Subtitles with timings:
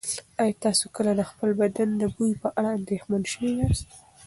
[0.41, 3.87] ایا تاسو کله د خپل بدن د بوی په اړه اندېښمن شوي یاست؟